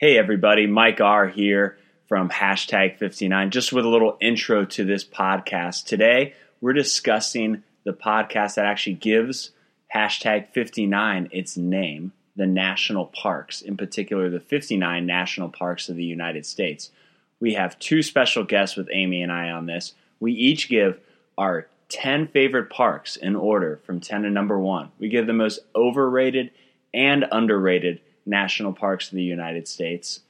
[0.00, 1.78] Hey everybody, Mike R here
[2.08, 3.52] from hashtag 59.
[3.52, 5.84] Just with a little intro to this podcast.
[5.84, 9.52] Today we're discussing the podcast that actually gives
[9.94, 16.02] hashtag 59 its name, the national parks, in particular the 59 national parks of the
[16.02, 16.90] United States.
[17.38, 19.94] We have two special guests with Amy and I on this.
[20.18, 20.98] We each give
[21.38, 24.90] our 10 favorite parks in order from 10 to number one.
[24.98, 26.50] We give the most overrated
[26.92, 30.20] and underrated national parks of the United States.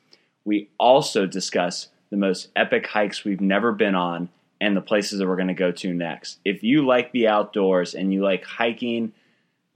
[0.44, 4.28] We also discuss the most epic hikes we've never been on
[4.60, 6.38] and the places that we're going to go to next.
[6.44, 9.12] If you like the outdoors and you like hiking,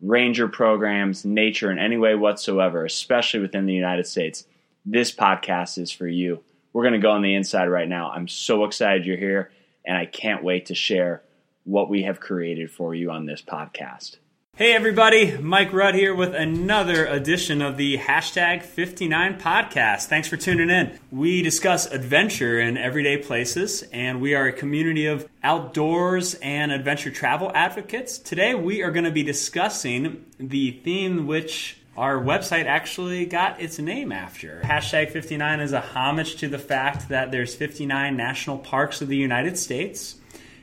[0.00, 4.44] ranger programs, nature in any way whatsoever, especially within the United States,
[4.86, 6.40] this podcast is for you.
[6.72, 8.10] We're going to go on the inside right now.
[8.10, 9.50] I'm so excited you're here,
[9.84, 11.22] and I can't wait to share
[11.64, 14.16] what we have created for you on this podcast.
[14.58, 20.06] Hey everybody, Mike Rudd here with another edition of the hashtag 59 podcast.
[20.06, 20.98] Thanks for tuning in.
[21.12, 27.12] We discuss adventure in everyday places, and we are a community of outdoors and adventure
[27.12, 28.18] travel advocates.
[28.18, 33.78] Today we are going to be discussing the theme which our website actually got its
[33.78, 34.60] name after.
[34.64, 39.16] Hashtag 59 is a homage to the fact that there's 59 national parks of the
[39.16, 40.16] United States,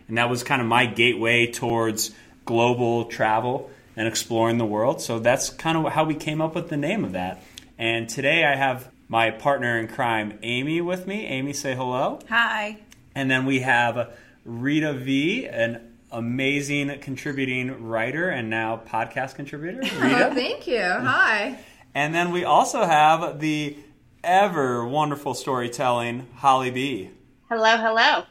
[0.09, 2.11] and that was kind of my gateway towards
[2.43, 5.01] global travel and exploring the world.
[5.01, 7.43] So that's kind of how we came up with the name of that.
[7.77, 11.25] And today I have my partner in crime, Amy, with me.
[11.25, 12.19] Amy, say hello.
[12.29, 12.77] Hi.
[13.13, 19.79] And then we have Rita V, an amazing contributing writer and now podcast contributor.
[19.81, 20.29] Rita.
[20.29, 20.81] Oh, thank you.
[20.81, 21.59] Hi.
[21.93, 23.77] And then we also have the
[24.23, 27.11] ever wonderful storytelling Holly B.
[27.49, 28.23] Hello, hello.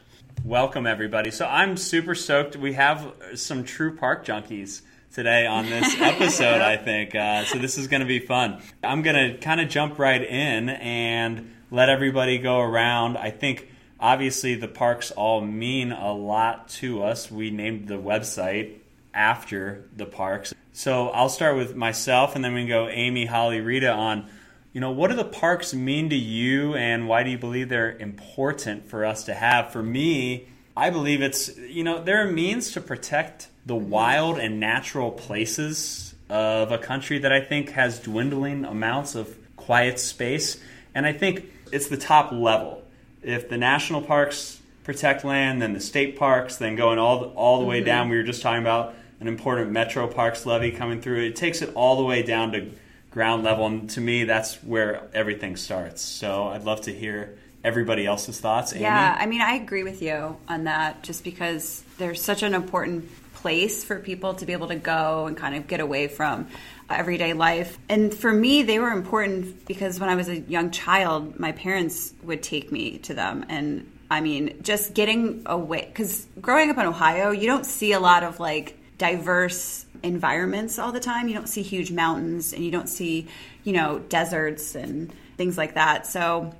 [0.43, 1.31] Welcome, everybody.
[1.31, 2.55] So I'm super stoked.
[2.55, 4.81] We have some true park junkies
[5.15, 7.15] today on this episode, I think.
[7.15, 8.61] Uh, so this is going to be fun.
[8.83, 13.17] I'm going to kind of jump right in and let everybody go around.
[13.17, 17.31] I think obviously the parks all mean a lot to us.
[17.31, 18.79] We named the website
[19.13, 20.53] after the parks.
[20.73, 24.29] So I'll start with myself and then we can go Amy, Holly, Rita on
[24.73, 27.95] you know, what do the parks mean to you and why do you believe they're
[27.97, 29.71] important for us to have?
[29.71, 35.11] For me, I believe it's, you know, they're means to protect the wild and natural
[35.11, 40.59] places of a country that I think has dwindling amounts of quiet space.
[40.93, 42.83] And I think it's the top level.
[43.23, 47.59] If the national parks protect land, then the state parks, then going all the, all
[47.59, 47.85] the way Mm-hmm.
[47.85, 51.21] down, we were just talking about an important metro parks levy coming through.
[51.21, 52.69] It takes it all the way down to
[53.11, 53.65] ground level.
[53.65, 56.01] And to me, that's where everything starts.
[56.01, 58.73] So I'd love to hear everybody else's thoughts.
[58.73, 58.83] Amy?
[58.83, 63.09] Yeah, I mean, I agree with you on that just because there's such an important
[63.33, 66.47] place for people to be able to go and kind of get away from
[66.89, 67.77] everyday life.
[67.89, 72.13] And for me, they were important because when I was a young child, my parents
[72.23, 73.45] would take me to them.
[73.49, 77.99] And I mean, just getting away, because growing up in Ohio, you don't see a
[77.99, 81.27] lot of like diverse environments all the time.
[81.27, 83.27] You don't see huge mountains and you don't see,
[83.63, 86.05] you know, deserts and things like that.
[86.05, 86.53] So,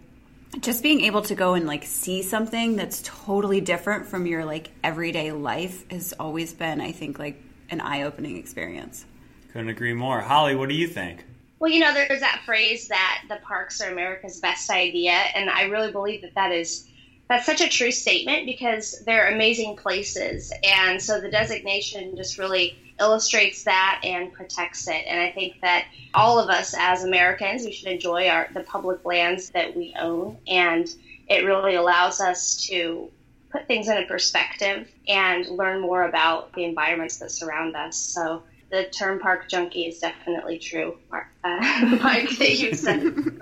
[0.59, 4.71] just being able to go and like see something that's totally different from your like
[4.83, 9.05] everyday life has always been i think like an eye-opening experience
[9.51, 10.21] Couldn't agree more.
[10.21, 11.25] Holly, what do you think?
[11.59, 15.63] Well, you know, there's that phrase that the parks are America's best idea, and I
[15.63, 16.87] really believe that that is
[17.27, 22.77] that's such a true statement because they're amazing places, and so the designation just really
[22.99, 25.03] illustrates that and protects it.
[25.07, 29.03] And I think that all of us as Americans, we should enjoy our the public
[29.05, 30.87] lands that we own, and
[31.27, 33.09] it really allows us to
[33.49, 37.97] put things in a perspective and learn more about the environments that surround us.
[37.97, 43.13] So the term park junkie is definitely true, Mark, uh, Mike, that you said.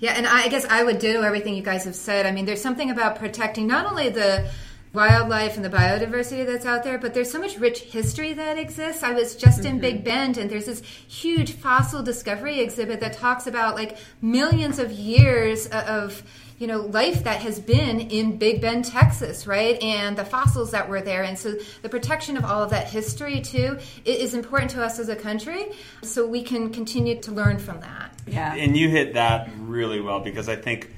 [0.00, 2.24] Yeah, and I guess I would do everything you guys have said.
[2.24, 4.48] I mean, there's something about protecting not only the
[4.92, 9.02] wildlife and the biodiversity that's out there, but there's so much rich history that exists.
[9.02, 10.04] I was just in Big mm-hmm.
[10.04, 15.66] Bend, and there's this huge fossil discovery exhibit that talks about like millions of years
[15.68, 16.22] of
[16.58, 19.80] you know life that has been in Big Bend, Texas, right?
[19.82, 23.40] And the fossils that were there, and so the protection of all of that history
[23.40, 25.66] too i- is important to us as a country,
[26.02, 28.12] so we can continue to learn from that.
[28.26, 30.90] yeah And you hit that really well because I think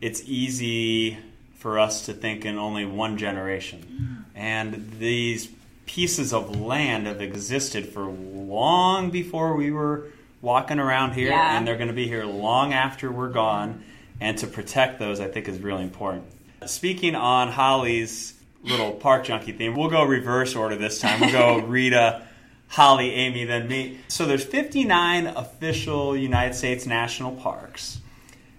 [0.00, 1.18] it's easy
[1.58, 4.24] for us to think in only one generation.
[4.34, 5.48] And these
[5.86, 10.06] pieces of land have existed for long before we were
[10.40, 11.56] walking around here, Yeah.
[11.58, 13.82] and they're going to be here long after we're gone.
[14.20, 16.24] And to protect those, I think, is really important.
[16.66, 18.34] Speaking on Holly's
[18.64, 21.20] little park junkie theme, we'll go reverse order this time.
[21.20, 22.22] We'll go Rita,
[22.68, 23.98] Holly, Amy, then me.
[24.08, 28.00] So there's 59 official United States national parks.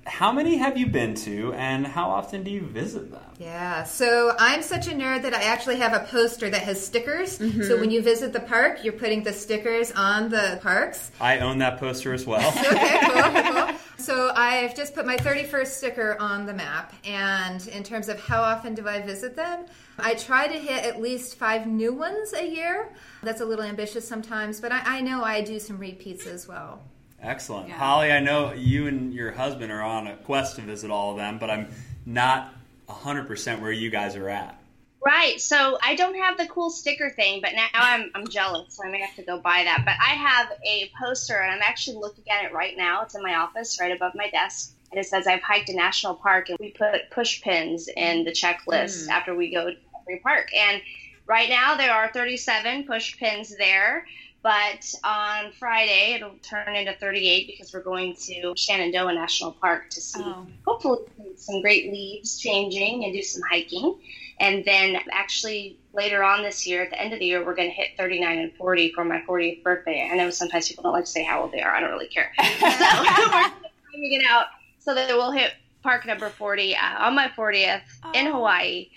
[0.09, 3.21] How many have you been to, and how often do you visit them?
[3.38, 7.39] Yeah, so I'm such a nerd that I actually have a poster that has stickers.
[7.39, 7.63] Mm-hmm.
[7.63, 11.11] So when you visit the park, you're putting the stickers on the parks.
[11.21, 12.39] I own that poster as well.
[12.69, 13.75] Okay, cool, cool.
[13.97, 16.94] So I've just put my 31st sticker on the map.
[17.05, 19.65] And in terms of how often do I visit them,
[19.97, 22.89] I try to hit at least five new ones a year.
[23.23, 26.81] That's a little ambitious sometimes, but I, I know I do some repeats as well.
[27.21, 27.69] Excellent.
[27.69, 27.77] Yeah.
[27.77, 31.18] Holly, I know you and your husband are on a quest to visit all of
[31.18, 31.69] them, but I'm
[32.06, 32.54] not
[32.88, 34.60] 100% where you guys are at.
[35.06, 35.39] Right.
[35.39, 38.75] So I don't have the cool sticker thing, but now I'm, I'm jealous.
[38.75, 39.83] So I may have to go buy that.
[39.86, 43.04] But I have a poster, and I'm actually looking at it right now.
[43.04, 44.74] It's in my office, right above my desk.
[44.92, 48.31] And it says, I've hiked a national park, and we put push pins in the
[48.31, 49.12] checklist hmm.
[49.12, 50.50] after we go to every park.
[50.54, 50.81] And
[51.27, 54.06] right now, there are 37 push pins there.
[54.41, 60.00] But on Friday, it'll turn into 38 because we're going to Shenandoah National Park to
[60.01, 60.47] see, Oh.
[60.65, 61.00] hopefully,
[61.36, 64.00] some great leaves changing and do some hiking.
[64.39, 67.68] And then actually later on this year, at the end of the year, we're going
[67.69, 70.07] to hit 39 and 40 for my 40th birthday.
[70.09, 71.75] I know sometimes people don't like to say how old they are.
[71.75, 72.31] I don't really care.
[72.39, 73.51] So we're
[73.91, 74.45] timing it out
[74.80, 75.51] so that we'll hit
[75.83, 77.81] park number 40 uh, on my 40th
[78.13, 78.31] in Oh.
[78.33, 78.88] Hawaii.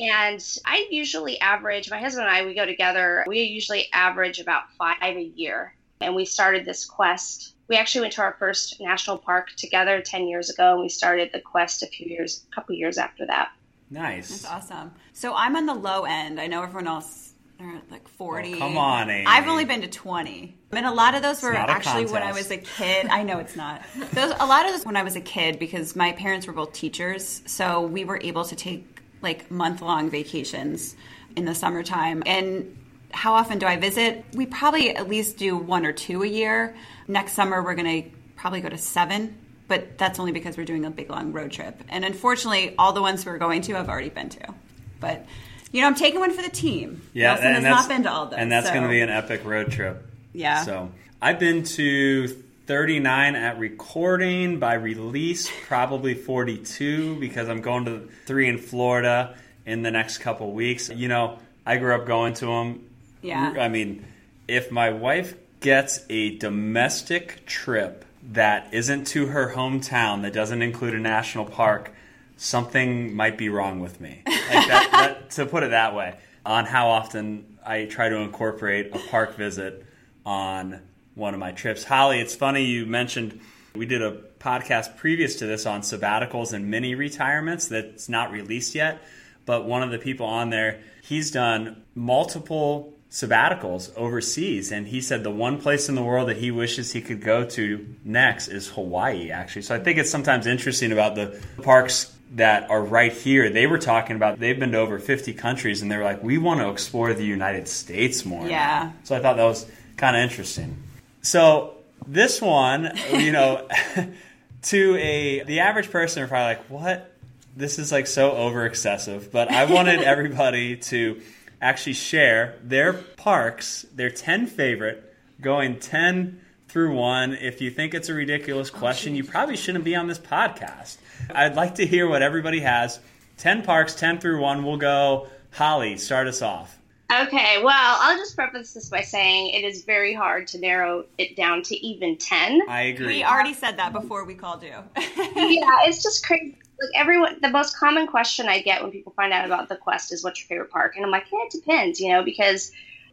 [0.00, 4.64] And I usually average, my husband and I, we go together, we usually average about
[4.76, 5.74] five a year.
[6.00, 7.54] And we started this quest.
[7.68, 11.30] We actually went to our first national park together 10 years ago, and we started
[11.32, 13.52] the quest a few years, a couple years after that.
[13.90, 14.28] Nice.
[14.28, 14.92] That's awesome.
[15.12, 16.40] So I'm on the low end.
[16.40, 18.54] I know everyone else they're at like 40.
[18.54, 19.26] Oh, come on, Amy.
[19.26, 20.56] I've only been to 20.
[20.72, 23.06] And a lot of those were actually when I was a kid.
[23.06, 23.82] I know it's not.
[24.12, 26.72] Those a lot of those when I was a kid because my parents were both
[26.72, 28.93] teachers, so we were able to take
[29.24, 30.94] like month-long vacations
[31.34, 32.22] in the summertime.
[32.26, 32.78] And
[33.10, 34.24] how often do I visit?
[34.34, 36.76] We probably at least do one or two a year.
[37.08, 40.84] Next summer we're going to probably go to 7 but that's only because we're doing
[40.84, 41.82] a big long road trip.
[41.88, 44.54] And unfortunately, all the ones we're going to, I've already been to.
[45.00, 45.24] But
[45.72, 47.00] you know, I'm taking one for the team.
[47.14, 49.08] Yeah, Nelson has not been to all those, And that's so- going to be an
[49.08, 50.06] epic road trip.
[50.34, 50.62] Yeah.
[50.64, 50.92] So
[51.22, 58.48] I've been to 39 at recording by release, probably 42 because I'm going to three
[58.48, 60.88] in Florida in the next couple weeks.
[60.88, 62.88] You know, I grew up going to them.
[63.20, 63.54] Yeah.
[63.58, 64.06] I mean,
[64.48, 70.94] if my wife gets a domestic trip that isn't to her hometown that doesn't include
[70.94, 71.92] a national park,
[72.38, 74.22] something might be wrong with me.
[74.26, 78.94] Like that, that, to put it that way, on how often I try to incorporate
[78.94, 79.84] a park visit
[80.24, 80.80] on
[81.14, 81.84] one of my trips.
[81.84, 83.40] Holly, it's funny you mentioned
[83.74, 88.74] we did a podcast previous to this on sabbaticals and mini retirements that's not released
[88.74, 89.02] yet.
[89.46, 95.22] But one of the people on there, he's done multiple sabbaticals overseas and he said
[95.22, 98.68] the one place in the world that he wishes he could go to next is
[98.70, 99.62] Hawaii actually.
[99.62, 103.50] So I think it's sometimes interesting about the parks that are right here.
[103.50, 106.38] They were talking about they've been to over 50 countries and they were like we
[106.38, 108.48] want to explore the United States more.
[108.48, 108.90] Yeah.
[109.04, 109.64] So I thought that was
[109.96, 110.76] kind of interesting.
[111.24, 113.66] So this one, you know,
[114.62, 117.12] to a the average person are probably like, "What?
[117.56, 121.22] This is like so over excessive." But I wanted everybody to
[121.62, 127.32] actually share their parks, their ten favorite, going ten through one.
[127.32, 130.98] If you think it's a ridiculous oh, question, you probably shouldn't be on this podcast.
[131.34, 133.00] I'd like to hear what everybody has.
[133.38, 134.62] Ten parks, ten through one.
[134.62, 135.28] We'll go.
[135.52, 136.78] Holly, start us off.
[137.12, 141.36] Okay, well, I'll just preface this by saying it is very hard to narrow it
[141.36, 142.62] down to even 10.
[142.68, 143.06] I agree.
[143.06, 144.70] We already said that before we called you.
[144.96, 146.56] yeah, it's just crazy.
[146.80, 150.12] Like everyone, the most common question I get when people find out about the quest
[150.12, 152.72] is, "What's your favorite park?" And I'm like, "Yeah, it depends," you know, because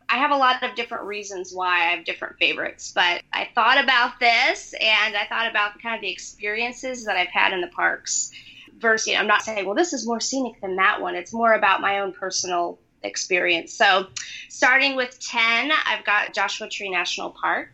[0.10, 2.92] I have a lot of different reasons why I have different favorites.
[2.94, 7.28] But I thought about this, and I thought about kind of the experiences that I've
[7.28, 8.32] had in the parks.
[8.80, 11.34] Versus, you know, I'm not saying, "Well, this is more scenic than that one." It's
[11.34, 13.74] more about my own personal experience.
[13.74, 14.08] So,
[14.50, 17.70] starting with 10, I've got Joshua Tree National Park,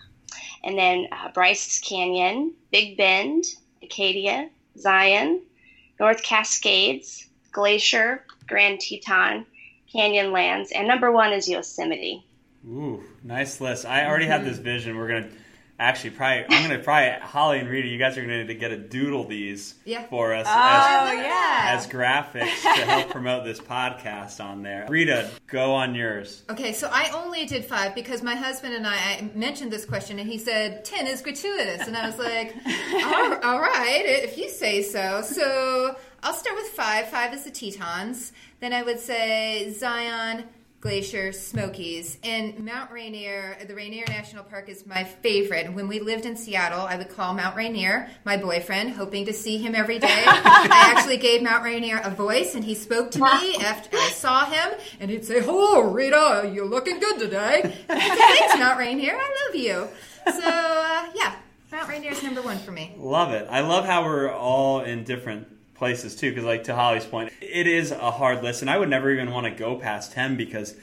[0.63, 3.45] and then uh, Bryce Canyon, Big Bend,
[3.81, 5.41] Acadia, Zion,
[5.99, 9.45] North Cascades, Glacier, Grand Teton,
[9.93, 12.25] Canyonlands, and number one is Yosemite.
[12.67, 13.85] Ooh, nice list.
[13.85, 14.97] I already have this vision.
[14.97, 15.29] We're gonna
[15.79, 16.45] actually probably.
[16.49, 17.87] I'm gonna probably Holly and Rita.
[17.87, 20.05] You guys are gonna need to get a doodle these Yeah.
[20.07, 21.75] for us oh as, yeah.
[21.77, 24.85] as graphics to help promote this podcast on there.
[24.89, 26.43] Rita, go on yours.
[26.49, 30.19] Okay, so I only did five because my husband and I, I mentioned this question
[30.19, 31.87] and he said 10 is gratuitous.
[31.87, 32.55] And I was like,
[33.05, 35.21] all, all right, if you say so.
[35.21, 37.07] So I'll start with five.
[37.09, 38.31] Five is the Tetons.
[38.59, 40.45] Then I would say Zion,
[40.87, 43.57] Glacier, Smokies, and Mount Rainier.
[43.67, 45.73] The Rainier National Park is my favorite.
[45.73, 49.57] When we lived in Seattle, I would call Mount Rainier my boyfriend, hoping to see
[49.57, 50.07] him every day.
[50.25, 54.45] I actually gave Mount Rainier a voice, and he spoke to me after I saw
[54.45, 58.79] him, and he'd say, "Hello, Rita, you're looking good today." And I'd say, Thanks, Mount
[58.79, 59.13] Rainier.
[59.13, 59.89] I love you.
[60.41, 61.35] So uh, yeah,
[61.69, 62.95] Mount Rainier is number one for me.
[62.97, 63.45] Love it.
[63.51, 66.29] I love how we're all in different places too.
[66.31, 69.31] Because like to Holly's point, it is a hard list, and I would never even
[69.31, 70.75] want to go past ten because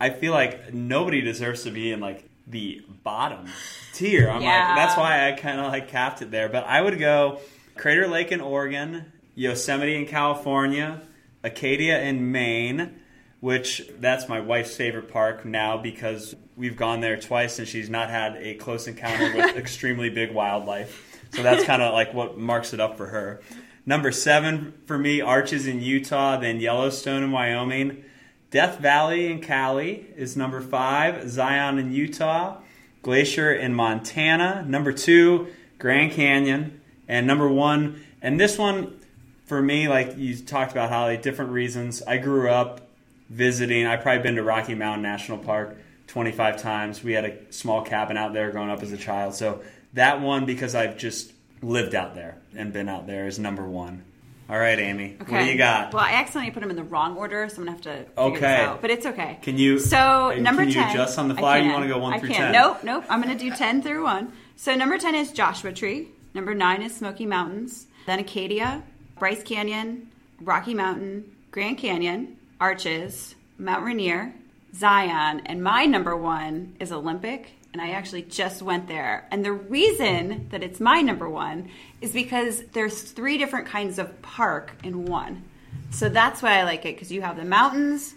[0.00, 3.46] I feel like nobody deserves to be in like the bottom
[3.92, 4.28] tier.
[4.30, 4.68] I'm Yeah.
[4.68, 6.48] like that's why I kind of like capped it there.
[6.48, 7.40] But I would go
[7.76, 11.02] Crater Lake in Oregon, Yosemite in California,
[11.44, 13.00] Acadia in Maine.
[13.40, 18.10] Which that's my wife's favorite park now because we've gone there twice and she's not
[18.10, 21.20] had a close encounter with extremely big wildlife.
[21.32, 23.40] So that's kind of like what marks it up for her.
[23.88, 28.04] Number seven for me, Arches in Utah, then Yellowstone in Wyoming.
[28.50, 31.26] Death Valley in Cali is number five.
[31.30, 32.58] Zion in Utah.
[33.00, 34.62] Glacier in Montana.
[34.68, 36.82] Number two, Grand Canyon.
[37.08, 39.00] And number one, and this one
[39.46, 42.02] for me, like you talked about, Holly, different reasons.
[42.02, 42.90] I grew up
[43.30, 43.86] visiting.
[43.86, 45.78] I've probably been to Rocky Mountain National Park
[46.08, 47.02] 25 times.
[47.02, 49.34] We had a small cabin out there growing up as a child.
[49.34, 49.62] So
[49.94, 54.04] that one, because I've just lived out there and been out there, is number one.
[54.50, 55.92] All right, Amy, what do you got?
[55.92, 58.12] Well, I accidentally put them in the wrong order, so I'm gonna have to figure
[58.18, 58.40] Okay.
[58.40, 58.80] this out.
[58.80, 59.38] But it's okay.
[59.42, 61.58] Can you- So number can you adjust on the fly?
[61.58, 62.36] You wanna go one I through can.
[62.40, 62.52] 10?
[62.52, 63.04] Nope, nope.
[63.10, 64.32] I'm gonna do ten through one.
[64.56, 66.08] So number ten is Joshua Tree.
[66.32, 67.86] Number nine is Smoky Mountains.
[68.06, 68.82] Then Acadia,
[69.18, 70.08] Bryce Canyon,
[70.40, 74.32] Rocky Mountain, Grand Canyon, Arches, Mount Rainier,
[74.74, 77.52] Zion, and my number one is Olympic.
[77.72, 79.28] And I actually just went there.
[79.30, 81.68] And the reason that it's my number one
[82.00, 85.44] is because there's three different kinds of park in one.
[85.90, 88.14] So that's why I like it because you have the mountains,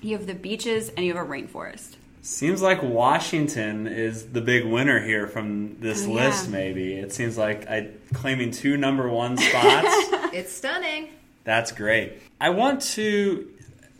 [0.00, 1.96] you have the beaches, and you have a rainforest.
[2.22, 6.26] Seems like Washington is the big winner here from this Oh, yeah.
[6.26, 6.50] list.
[6.50, 9.88] Maybe it seems like I claiming two number one spots.
[10.32, 11.08] It's stunning.
[11.42, 12.20] That's great.
[12.40, 13.50] I want to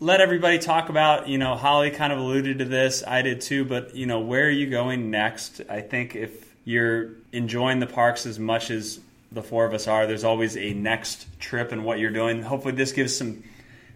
[0.00, 3.66] let everybody talk about, you know, Holly kind of alluded to this, I did too,
[3.66, 5.60] but, you know, where are you going next?
[5.68, 8.98] I think if you're enjoying the parks as much as
[9.30, 12.42] the four of us are, there's always a next trip and what you're doing.
[12.42, 13.44] Hopefully, this gives some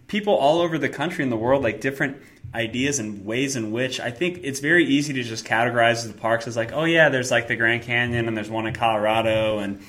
[0.07, 2.17] people all over the country and the world like different
[2.53, 6.47] ideas and ways in which I think it's very easy to just categorize the parks
[6.47, 9.81] as like, oh yeah, there's like the Grand Canyon and there's one in Colorado and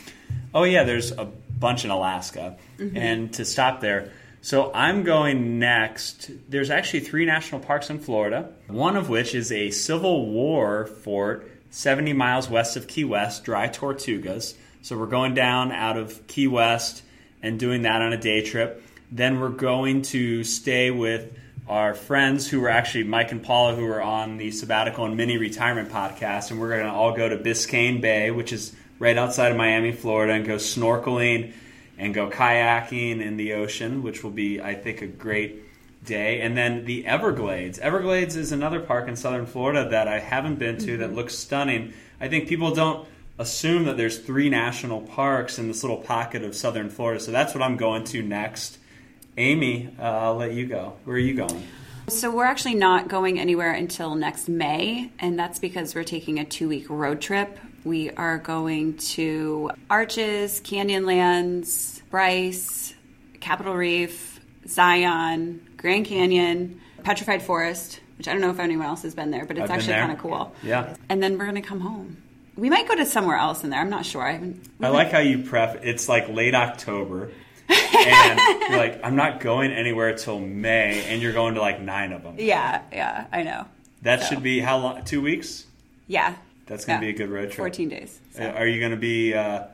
[0.54, 2.96] oh yeah, there's a bunch in Alaska, mm-hmm.
[2.96, 4.10] and to stop there.
[4.46, 6.30] So I'm going next.
[6.48, 11.50] There's actually three national parks in Florida, one of which is a Civil War fort
[11.70, 14.54] 70 miles west of Key West, Dry Tortugas.
[14.82, 17.02] So we're going down out of Key West
[17.42, 18.84] and doing that on a day trip.
[19.10, 21.36] Then we're going to stay with
[21.66, 25.38] our friends who were actually Mike and Paula, who were on the sabbatical and mini
[25.38, 29.50] retirement podcast, and we're going to all go to Biscayne Bay, which is right outside
[29.50, 31.52] of Miami, Florida, and go snorkeling
[31.98, 35.62] and go kayaking in the ocean, which will be, I think, a great
[36.04, 36.40] day.
[36.40, 37.78] And then the Everglades.
[37.78, 41.92] Everglades is another park in southern Florida that I haven't been to that looks stunning.
[42.20, 43.06] I think people don't
[43.38, 47.54] assume that there's three national parks in this little pocket of southern Florida, so that's
[47.54, 48.78] what I'm going to next.
[49.36, 50.94] Amy, uh, I'll let you go.
[51.04, 51.62] Where are you going?
[52.08, 56.44] So we're actually not going anywhere until next May, and that's because we're taking a
[56.44, 57.58] two-week road trip.
[57.86, 62.92] We are going to Arches, Canyonlands, Bryce,
[63.38, 69.14] Capitol Reef, Zion, Grand Canyon, Petrified Forest, which I don't know if anyone else has
[69.14, 70.52] been there, but it's I've actually kind of cool.
[70.64, 70.96] Yeah.
[71.08, 72.20] And then we're going to come home.
[72.56, 73.78] We might go to somewhere else in there.
[73.78, 74.22] I'm not sure.
[74.26, 74.68] I haven't.
[74.82, 75.84] I like how you prep.
[75.84, 77.30] It's like late October,
[77.68, 82.10] and you're like, I'm not going anywhere till May, and you're going to like nine
[82.12, 82.34] of them.
[82.38, 83.66] Yeah, yeah, I know.
[84.02, 84.26] That So.
[84.26, 85.04] should be how long?
[85.04, 85.66] Two weeks.
[86.08, 86.34] Yeah.
[86.66, 87.12] That's going to Yeah.
[87.12, 87.56] be a good road trip.
[87.58, 88.18] 14 days.
[88.34, 88.42] so.
[88.44, 89.64] Uh, Are you going to be uh,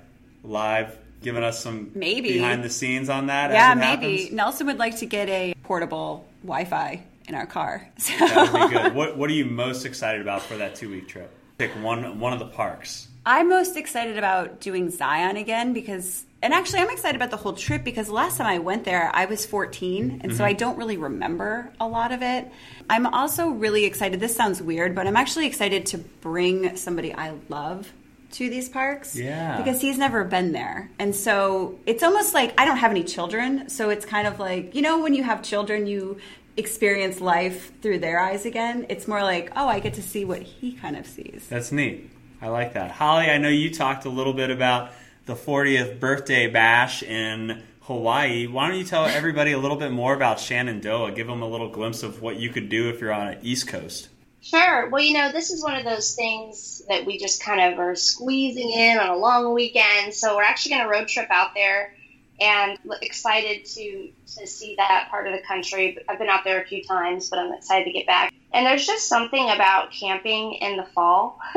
[0.45, 2.33] live, giving us some Maybe.
[2.35, 3.51] behind the scenes on that?
[3.53, 4.17] Yeah, maybe.
[4.19, 4.33] happens?
[4.33, 7.89] Nelson would like to get a portable Wi-Fi in our car.
[7.99, 8.95] So That would be good.
[8.95, 11.31] What What are you most excited about for that two week trip?
[11.59, 13.09] Pick one one of the parks.
[13.25, 17.53] I'm most excited about doing Zion again because, and actually, I'm excited about the whole
[17.53, 20.43] trip because last time I went there, I was 14, and so mm-hmm.
[20.43, 22.51] I don't really remember a lot of it.
[22.91, 24.21] I'm also really excited.
[24.21, 27.93] This sounds weird, but I'm actually excited to bring somebody I love
[28.33, 29.15] to these parks.
[29.15, 29.57] Yeah.
[29.59, 30.91] Because he's never been there.
[30.99, 33.69] And so it's almost like I don't have any children.
[33.69, 36.19] So it's kind of like, you know, when you have children, you
[36.57, 38.87] experience life through their eyes again.
[38.89, 41.47] It's more like, oh, I get to see what he kind of sees.
[41.49, 42.11] That's neat.
[42.41, 42.91] I like that.
[42.91, 44.91] Holly, I know you talked a little bit about
[45.27, 48.47] the 40th birthday bash in Hawaii.
[48.47, 51.13] Why don't you tell everybody a little bit more about Shenandoah?
[51.13, 53.69] Give them a little glimpse of what you could do if you're on the East
[53.69, 54.09] Coast.
[54.41, 54.89] Sure.
[54.89, 57.95] Well, you know, this is one of those things that we just kind of are
[57.95, 60.13] squeezing in on a long weekend.
[60.13, 61.95] So we're actually going to road trip out there
[62.41, 65.97] and excited to to see that part of the country.
[66.09, 68.33] I've been out there a few times, but I'm excited to get back.
[68.53, 71.39] And there's just something about camping in the fall.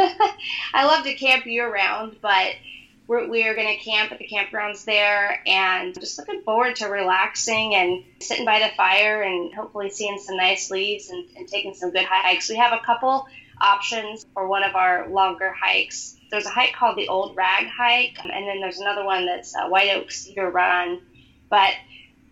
[0.73, 2.51] I love to camp year round, but
[3.07, 6.87] we're, we are going to camp at the campgrounds there and just looking forward to
[6.87, 11.73] relaxing and sitting by the fire and hopefully seeing some nice leaves and, and taking
[11.73, 12.49] some good hikes.
[12.49, 13.27] We have a couple
[13.61, 16.15] options for one of our longer hikes.
[16.31, 19.67] There's a hike called the Old Rag Hike, and then there's another one that's uh,
[19.67, 21.01] White Oak Cedar Run.
[21.49, 21.73] But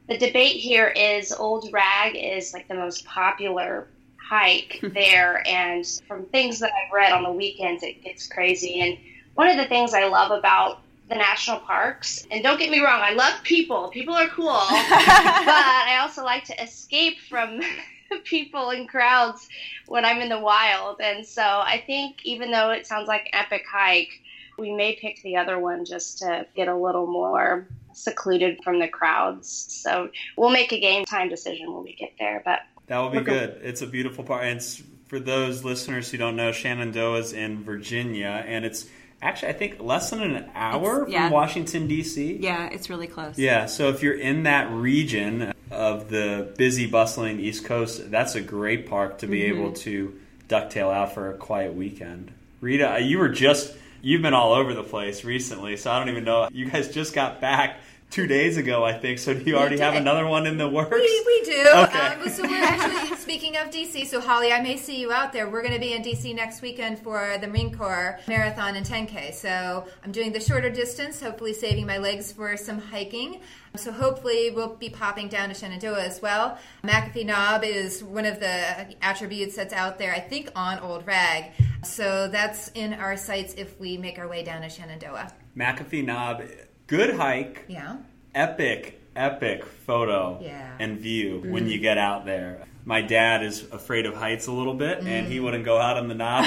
[0.08, 3.88] the debate here is Old Rag is like the most popular
[4.18, 8.82] hike there, and from things that I've read on the weekends, it gets crazy.
[8.82, 8.98] And
[9.36, 13.02] one of the things I love about the national parks, and don't get me wrong,
[13.02, 13.90] I love people.
[13.90, 14.48] People are cool.
[14.48, 17.60] but I also like to escape from
[18.24, 19.50] people and crowds
[19.88, 21.02] when I'm in the wild.
[21.02, 24.22] And so I think even though it sounds like an epic hike,
[24.58, 28.88] we may pick the other one just to get a little more secluded from the
[28.88, 29.50] crowds.
[29.70, 32.42] So we'll make a game time decision when we get there.
[32.46, 33.60] But that will be good.
[33.64, 34.44] It's a beautiful park.
[34.44, 34.64] And
[35.08, 38.88] for those listeners who don't know, Shenandoah is in Virginia, and it's
[39.24, 41.24] actually I think less than an hour yeah.
[41.26, 42.38] from Washington D.C.
[42.42, 43.38] Yeah, it's really close.
[43.38, 48.42] Yeah, so if you're in that region of the busy, bustling East Coast, that's a
[48.42, 49.60] great park to be mm-hmm.
[49.60, 52.32] able to ducktail out for a quiet weekend.
[52.62, 56.26] Rita, you were just you've been all over the place recently, so I don't even
[56.26, 56.50] know.
[56.52, 57.78] You guys just got back
[58.14, 59.18] two days ago, I think.
[59.18, 60.92] So do you already have another one in the works?
[60.92, 61.64] We, we do.
[61.74, 62.00] Okay.
[62.00, 64.06] Um, so we're actually speaking of DC.
[64.06, 65.50] So Holly, I may see you out there.
[65.50, 69.34] We're going to be in DC next weekend for the Marine Corps Marathon and 10K.
[69.34, 73.42] So I'm doing the shorter distance, hopefully saving my legs for some hiking.
[73.76, 76.60] So hopefully we'll be popping down to Shenandoah as well.
[76.84, 81.52] McAfee Knob is one of the attributes that's out there, I think, on Old Rag.
[81.84, 85.34] So that's in our sights if we make our way down to Shenandoah.
[85.58, 86.42] McAfee Knob
[86.88, 87.66] good hike.
[87.68, 87.98] Yeah.
[88.36, 90.76] Epic, epic photo yeah.
[90.80, 91.52] and view mm.
[91.52, 92.66] when you get out there.
[92.86, 95.08] My dad is afraid of heights a little bit, mm.
[95.08, 95.44] and he mm.
[95.44, 96.46] wouldn't go out on the knob.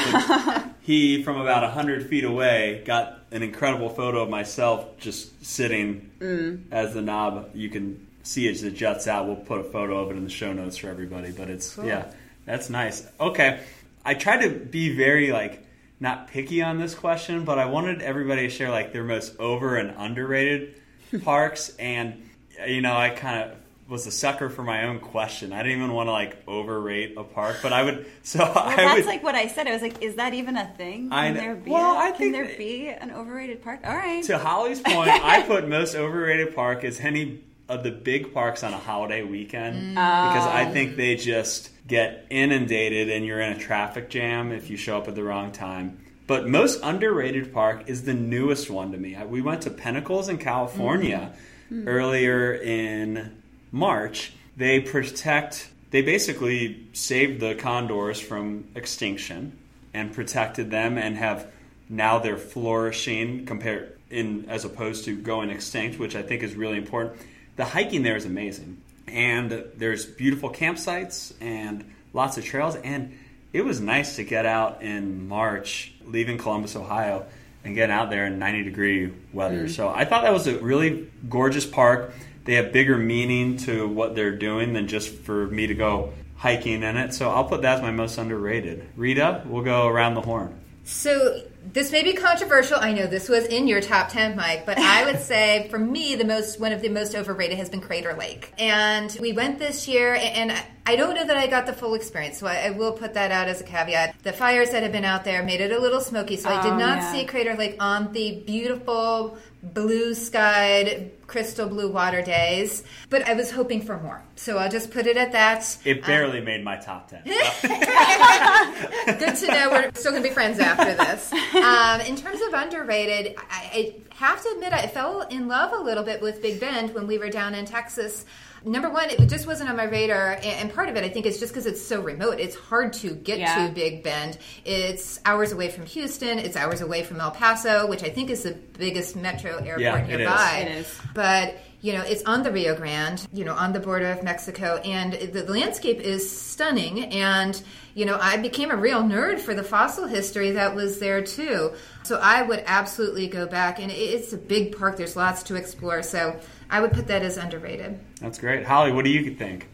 [0.81, 6.63] he, from about 100 feet away, got an incredible photo of myself just sitting mm.
[6.71, 7.51] as the knob.
[7.55, 9.27] You can see as it juts out.
[9.27, 11.31] We'll put a photo of it in the show notes for everybody.
[11.31, 11.87] But it's, cool.
[11.87, 12.13] yeah,
[12.45, 13.07] that's nice.
[13.19, 13.61] Okay.
[14.05, 15.66] I try to be very, like,
[16.01, 19.77] not picky on this question, but I wanted everybody to share like their most over
[19.77, 20.81] and underrated
[21.25, 21.75] parks.
[21.79, 22.29] And
[22.67, 25.53] you know, I kind of was a sucker for my own question.
[25.53, 28.07] I didn't even want to like overrate a park, but I would.
[28.23, 29.69] So well, I that's would, like what I said.
[29.69, 31.11] I was like, is that even a thing?
[31.11, 31.71] Can I there be?
[31.71, 33.81] Well, a, I can think there be an overrated park?
[33.85, 34.25] All right.
[34.25, 38.73] To Holly's point, I put most overrated park as any of the big parks on
[38.73, 39.95] a holiday weekend mm.
[39.95, 44.77] because I think they just get inundated and you're in a traffic jam if you
[44.77, 46.01] show up at the wrong time.
[46.27, 49.17] But most underrated park is the newest one to me.
[49.27, 51.33] We went to Pinnacles in California
[51.71, 51.87] mm-hmm.
[51.87, 54.33] earlier in March.
[54.57, 59.57] They protect, they basically saved the condors from extinction
[59.95, 61.51] and protected them and have
[61.89, 66.77] now they're flourishing compared in as opposed to going extinct, which I think is really
[66.77, 67.21] important.
[67.57, 68.83] The hiking there is amazing.
[69.09, 73.17] And there's beautiful campsites and lots of trails and
[73.53, 77.25] it was nice to get out in March, leaving Columbus, Ohio,
[77.65, 79.65] and get out there in 90 degree weather.
[79.65, 79.71] Mm.
[79.71, 82.13] So I thought that was a really gorgeous park.
[82.45, 86.83] They have bigger meaning to what they're doing than just for me to go hiking
[86.83, 87.15] in it.
[87.15, 88.87] So I'll put that as my most underrated.
[88.95, 90.61] Rita, we'll go around the horn.
[90.85, 92.79] So this may be controversial.
[92.81, 96.15] I know this was in your top 10, Mike, but I would say for me,
[96.15, 98.53] the most, one of the most overrated has been Crater Lake.
[98.59, 100.53] And we went this year and
[100.89, 103.49] I don't know that I got the full experience, so I, will put that out
[103.49, 104.23] as a caveat.
[104.23, 106.75] The fires that have been out there made it a little smoky, so I did
[106.75, 107.13] oh, not yeah.
[107.13, 109.37] see Crater Lake on the beautiful
[109.73, 114.23] blue skied, crystal blue water days, but I was hoping for more.
[114.37, 115.79] So I'll just put it at that.
[115.85, 117.23] It barely um, made my top 10.
[119.19, 121.33] Good to know we're still going to be friends after this.
[121.33, 125.83] Um, in terms of underrated, I, I have to admit I fell in love a
[125.83, 128.25] little bit with Big Bend when we were down in Texas
[128.65, 131.39] number one, it just wasn't on my radar, and part of it I think is
[131.39, 132.41] just because it's so remote.
[132.41, 133.67] It's hard to get yeah.
[133.67, 134.39] to Big Bend.
[134.65, 136.39] It's hours away from Houston.
[136.39, 140.07] It's hours away from El Paso, which I think is the biggest metro airport yeah,
[140.07, 140.67] nearby.
[140.67, 141.01] It is.
[141.15, 144.79] But You know, it's on the Rio Grande, you know, on the border of Mexico,
[144.79, 147.05] and the landscape is stunning.
[147.13, 147.63] And,
[147.95, 151.75] you know, I became a real nerd for the fossil history that was there too.
[152.03, 154.97] So I would absolutely go back, and it's a big park.
[154.97, 156.03] There's lots to explore.
[156.03, 158.01] So I would put that as underrated.
[158.21, 158.67] That's great.
[158.67, 159.69] Holly, what do you think?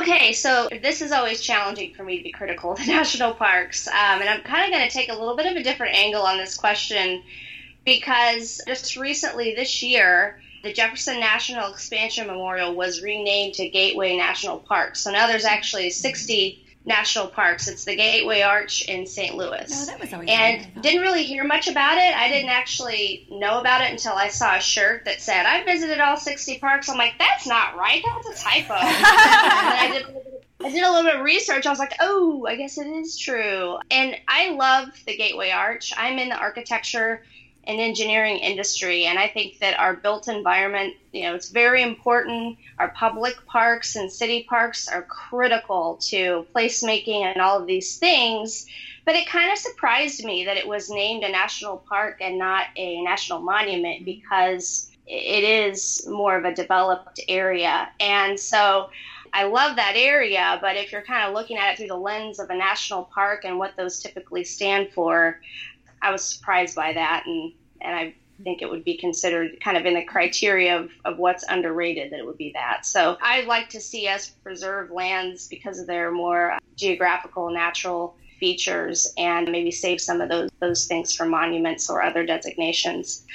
[0.00, 3.88] Okay, so this is always challenging for me to be critical of the national parks.
[3.88, 6.24] Um, and I'm kind of going to take a little bit of a different angle
[6.24, 7.22] on this question
[7.86, 14.58] because just recently this year, the Jefferson National Expansion Memorial was renamed to Gateway National
[14.58, 14.96] Park.
[14.96, 17.68] So now there's actually 60 national parks.
[17.68, 19.36] It's the Gateway Arch in St.
[19.36, 19.70] Louis.
[19.70, 22.16] No, that was always and didn't really hear much about it.
[22.16, 26.00] I didn't actually know about it until I saw a shirt that said, I visited
[26.00, 26.88] all 60 parks.
[26.88, 28.02] I'm like, that's not right.
[28.04, 28.74] That's a typo.
[28.74, 30.06] and I did,
[30.64, 31.66] I did a little bit of research.
[31.66, 33.78] I was like, oh, I guess it is true.
[33.90, 35.92] And I love the Gateway Arch.
[35.96, 37.22] I'm in the architecture
[37.68, 39.04] and engineering industry.
[39.04, 42.56] And I think that our built environment, you know, it's very important.
[42.78, 48.66] Our public parks and city parks are critical to placemaking and all of these things.
[49.04, 52.66] But it kind of surprised me that it was named a national park and not
[52.76, 57.90] a national monument because it is more of a developed area.
[58.00, 58.90] And so
[59.32, 62.38] I love that area, but if you're kind of looking at it through the lens
[62.38, 65.40] of a national park and what those typically stand for,
[66.00, 68.14] I was surprised by that, and and I
[68.44, 72.20] think it would be considered kind of in the criteria of, of what's underrated that
[72.20, 72.86] it would be that.
[72.86, 79.12] So I'd like to see us preserve lands because of their more geographical, natural features
[79.18, 83.26] and maybe save some of those those things for monuments or other designations.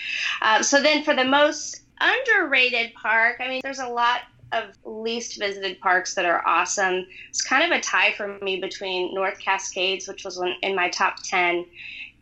[0.42, 5.40] Uh, so then for the most underrated park, I mean, there's a lot of least
[5.40, 7.06] visited parks that are awesome.
[7.30, 11.18] It's kind of a tie for me between North Cascades, which was in my top
[11.24, 11.66] 10,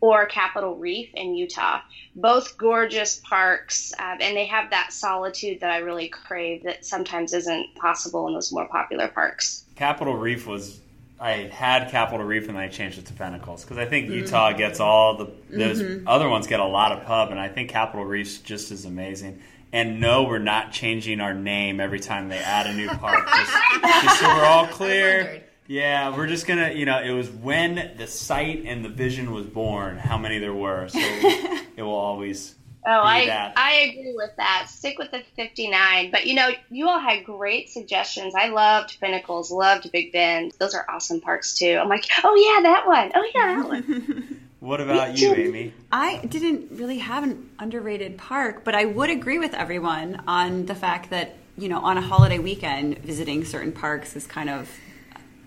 [0.02, 1.80] or Capitol Reef in Utah.
[2.14, 7.32] Both gorgeous parks, uh, and they have that solitude that I really crave that sometimes
[7.32, 9.64] isn't possible in those more popular parks.
[9.76, 10.80] Capitol Reef was.
[11.20, 14.14] I had Capitol Reef and then I changed it to Pinnacles because I think mm-hmm.
[14.14, 16.08] Utah gets all the those mm-hmm.
[16.08, 19.40] other ones get a lot of pub and I think Capitol Reef's just as amazing.
[19.72, 23.24] And no, we're not changing our name every time they add a new park.
[23.24, 23.52] just,
[24.02, 28.06] just so we're all clear yeah, we're just gonna, you know, it was when the
[28.06, 30.88] sight and the vision was born, how many there were.
[30.88, 30.98] So
[31.76, 32.54] it will always.
[32.84, 33.52] Oh, I that.
[33.56, 34.66] I agree with that.
[34.68, 36.10] Stick with the 59.
[36.10, 38.34] But you know, you all had great suggestions.
[38.34, 40.52] I loved Pinnacles, loved Big Bend.
[40.58, 41.78] Those are awesome parks too.
[41.80, 43.12] I'm like, oh yeah, that one.
[43.14, 44.38] Oh yeah, that one.
[44.62, 45.74] What about you, Amy?
[45.90, 50.74] I didn't really have an underrated park, but I would agree with everyone on the
[50.76, 54.70] fact that, you know, on a holiday weekend, visiting certain parks is kind of